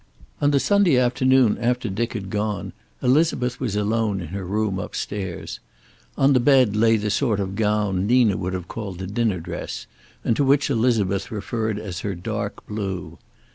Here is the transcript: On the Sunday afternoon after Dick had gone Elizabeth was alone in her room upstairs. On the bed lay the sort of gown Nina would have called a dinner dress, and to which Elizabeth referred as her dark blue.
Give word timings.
On 0.41 0.49
the 0.49 0.59
Sunday 0.59 0.97
afternoon 0.97 1.59
after 1.59 1.87
Dick 1.87 2.13
had 2.13 2.31
gone 2.31 2.73
Elizabeth 3.03 3.59
was 3.59 3.75
alone 3.75 4.19
in 4.19 4.29
her 4.29 4.43
room 4.45 4.79
upstairs. 4.79 5.59
On 6.17 6.33
the 6.33 6.39
bed 6.39 6.75
lay 6.75 6.97
the 6.97 7.11
sort 7.11 7.39
of 7.39 7.55
gown 7.55 8.07
Nina 8.07 8.35
would 8.35 8.53
have 8.53 8.67
called 8.67 8.99
a 9.03 9.05
dinner 9.05 9.39
dress, 9.39 9.85
and 10.25 10.35
to 10.35 10.43
which 10.43 10.71
Elizabeth 10.71 11.29
referred 11.29 11.77
as 11.77 11.99
her 11.99 12.15
dark 12.15 12.65
blue. 12.65 13.19